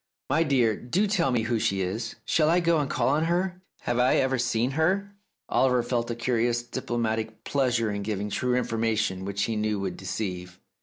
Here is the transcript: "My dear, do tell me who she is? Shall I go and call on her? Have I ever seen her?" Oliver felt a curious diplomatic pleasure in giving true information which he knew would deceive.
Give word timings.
"My 0.31 0.41
dear, 0.41 0.75
do 0.75 1.05
tell 1.05 1.29
me 1.29 1.43
who 1.43 1.59
she 1.59 1.81
is? 1.81 2.15
Shall 2.25 2.49
I 2.49 2.59
go 2.59 2.79
and 2.79 2.89
call 2.89 3.09
on 3.09 3.25
her? 3.25 3.61
Have 3.81 3.99
I 3.99 4.15
ever 4.15 4.39
seen 4.39 4.71
her?" 4.71 5.13
Oliver 5.49 5.83
felt 5.83 6.09
a 6.09 6.15
curious 6.15 6.63
diplomatic 6.63 7.43
pleasure 7.43 7.91
in 7.91 8.01
giving 8.01 8.31
true 8.31 8.55
information 8.55 9.25
which 9.25 9.43
he 9.43 9.55
knew 9.55 9.79
would 9.79 9.97
deceive. 9.97 10.59